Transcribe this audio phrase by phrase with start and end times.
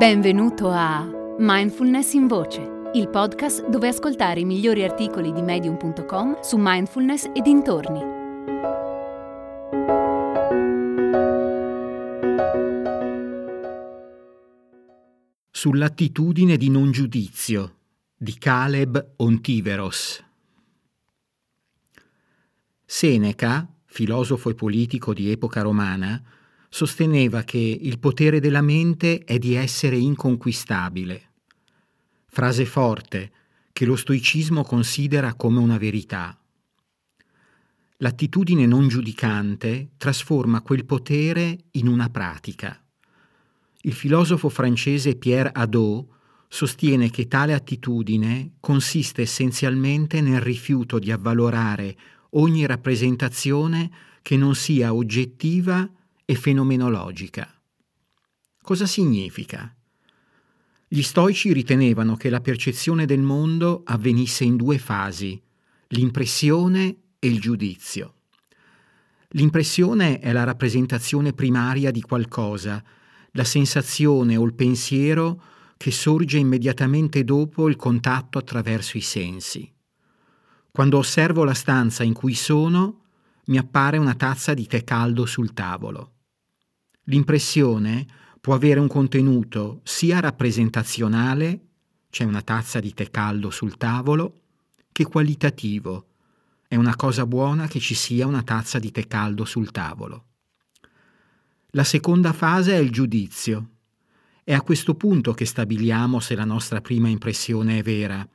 [0.00, 6.56] Benvenuto a Mindfulness in Voce, il podcast dove ascoltare i migliori articoli di medium.com su
[6.58, 8.00] mindfulness e dintorni.
[15.50, 17.74] Sull'attitudine di non giudizio
[18.16, 20.24] di Caleb Ontiveros.
[22.86, 26.39] Seneca, filosofo e politico di epoca romana,
[26.72, 31.32] sosteneva che il potere della mente è di essere inconquistabile.
[32.26, 33.32] Frase forte
[33.72, 36.38] che lo stoicismo considera come una verità.
[37.96, 42.80] L'attitudine non giudicante trasforma quel potere in una pratica.
[43.82, 46.06] Il filosofo francese Pierre Hadot
[46.48, 51.96] sostiene che tale attitudine consiste essenzialmente nel rifiuto di avvalorare
[52.30, 53.90] ogni rappresentazione
[54.22, 55.90] che non sia oggettiva
[56.30, 57.52] e fenomenologica.
[58.62, 59.74] Cosa significa?
[60.86, 65.42] Gli stoici ritenevano che la percezione del mondo avvenisse in due fasi,
[65.88, 68.14] l'impressione e il giudizio.
[69.30, 72.80] L'impressione è la rappresentazione primaria di qualcosa,
[73.32, 75.42] la sensazione o il pensiero
[75.76, 79.68] che sorge immediatamente dopo il contatto attraverso i sensi.
[80.70, 83.00] Quando osservo la stanza in cui sono,
[83.46, 86.12] mi appare una tazza di tè caldo sul tavolo.
[87.04, 88.06] L'impressione
[88.40, 91.60] può avere un contenuto sia rappresentazionale,
[92.10, 94.40] c'è una tazza di tè caldo sul tavolo,
[94.92, 96.06] che qualitativo.
[96.66, 100.24] È una cosa buona che ci sia una tazza di tè caldo sul tavolo.
[101.70, 103.70] La seconda fase è il giudizio.
[104.42, 108.26] È a questo punto che stabiliamo se la nostra prima impressione è vera.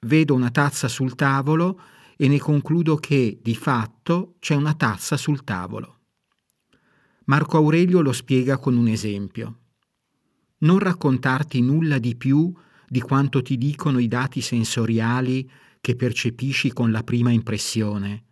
[0.00, 1.80] Vedo una tazza sul tavolo
[2.16, 6.01] e ne concludo che, di fatto, c'è una tazza sul tavolo.
[7.32, 9.60] Marco Aurelio lo spiega con un esempio.
[10.58, 12.52] Non raccontarti nulla di più
[12.86, 15.50] di quanto ti dicono i dati sensoriali
[15.80, 18.24] che percepisci con la prima impressione.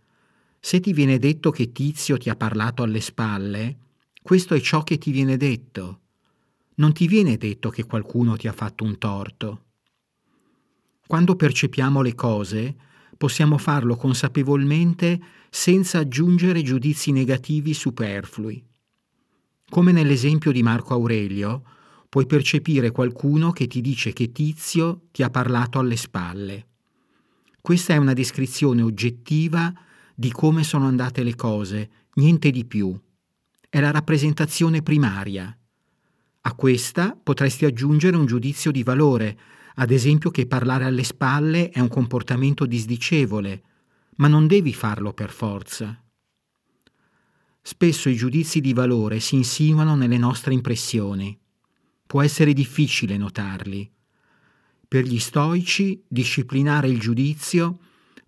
[0.61, 3.79] Se ti viene detto che Tizio ti ha parlato alle spalle,
[4.21, 6.01] questo è ciò che ti viene detto.
[6.75, 9.65] Non ti viene detto che qualcuno ti ha fatto un torto.
[11.07, 12.77] Quando percepiamo le cose,
[13.17, 15.19] possiamo farlo consapevolmente
[15.49, 18.69] senza aggiungere giudizi negativi superflui.
[19.71, 21.63] Come nell'esempio di Marco Aurelio,
[22.09, 26.67] puoi percepire qualcuno che ti dice che Tizio ti ha parlato alle spalle.
[27.61, 29.73] Questa è una descrizione oggettiva
[30.13, 33.01] di come sono andate le cose, niente di più.
[33.69, 35.57] È la rappresentazione primaria.
[36.41, 39.39] A questa potresti aggiungere un giudizio di valore,
[39.77, 43.63] ad esempio che parlare alle spalle è un comportamento disdicevole,
[44.17, 45.97] ma non devi farlo per forza.
[47.63, 51.39] Spesso i giudizi di valore si insinuano nelle nostre impressioni.
[52.07, 53.89] Può essere difficile notarli.
[54.89, 57.79] Per gli stoici, disciplinare il giudizio